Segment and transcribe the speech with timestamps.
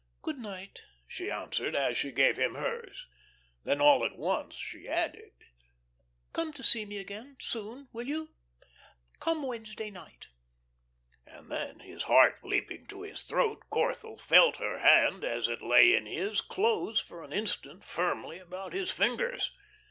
[0.23, 3.05] "Good night," she answered, as she gave him hers.
[3.65, 5.31] Then all at once she added:
[6.33, 8.29] "Come to see me again soon, will you?
[9.19, 10.29] Come Wednesday night."
[11.27, 15.93] And then, his heart leaping to his throat, Corthell felt her hand, as it lay
[15.93, 19.51] in his, close for an instant firmly about his fingers.